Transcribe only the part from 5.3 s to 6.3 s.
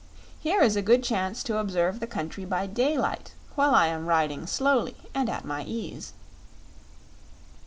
my ease."